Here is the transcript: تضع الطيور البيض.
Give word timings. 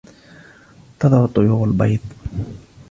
تضع 0.99 1.25
الطيور 1.25 1.67
البيض. 1.69 1.99